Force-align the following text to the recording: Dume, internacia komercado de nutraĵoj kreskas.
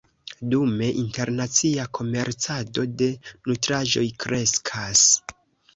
Dume, 0.53 0.87
internacia 1.01 1.85
komercado 1.99 2.87
de 3.03 3.11
nutraĵoj 3.29 4.09
kreskas. 4.27 5.07